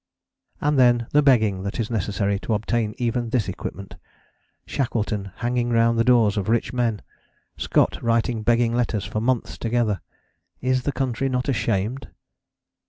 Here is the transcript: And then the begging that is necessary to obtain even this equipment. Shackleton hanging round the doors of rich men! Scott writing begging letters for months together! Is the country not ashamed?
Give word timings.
And 0.61 0.79
then 0.79 1.05
the 1.11 1.21
begging 1.21 1.61
that 1.61 1.79
is 1.79 1.91
necessary 1.91 2.39
to 2.39 2.55
obtain 2.55 2.95
even 2.97 3.29
this 3.29 3.47
equipment. 3.47 3.97
Shackleton 4.65 5.31
hanging 5.35 5.69
round 5.69 5.99
the 5.99 6.03
doors 6.03 6.37
of 6.37 6.49
rich 6.49 6.73
men! 6.73 7.03
Scott 7.55 8.01
writing 8.01 8.41
begging 8.41 8.73
letters 8.73 9.05
for 9.05 9.21
months 9.21 9.59
together! 9.59 10.01
Is 10.59 10.81
the 10.89 10.91
country 10.91 11.29
not 11.29 11.47
ashamed? 11.47 12.07